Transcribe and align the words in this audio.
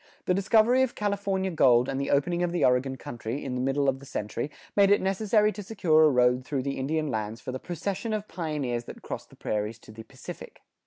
The 0.25 0.33
discovery 0.33 0.81
of 0.81 0.95
California 0.95 1.51
gold 1.51 1.87
and 1.87 2.01
the 2.01 2.09
opening 2.09 2.41
of 2.41 2.51
the 2.51 2.65
Oregon 2.65 2.95
country, 2.95 3.45
in 3.45 3.53
the 3.53 3.61
middle 3.61 3.87
of 3.87 3.99
the 3.99 4.05
century, 4.07 4.49
made 4.75 4.89
it 4.89 4.99
necessary 4.99 5.51
to 5.51 5.61
secure 5.61 6.05
a 6.05 6.09
road 6.09 6.43
through 6.43 6.63
the 6.63 6.79
Indian 6.79 7.09
lands 7.11 7.39
for 7.39 7.51
the 7.51 7.59
procession 7.59 8.11
of 8.11 8.27
pioneers 8.27 8.85
that 8.85 9.03
crossed 9.03 9.29
the 9.29 9.35
prairies 9.35 9.77
to 9.77 9.91
the 9.91 10.01
Pacific. 10.03 10.63